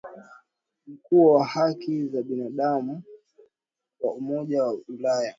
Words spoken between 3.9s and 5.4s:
wa Umoja wa Ulaya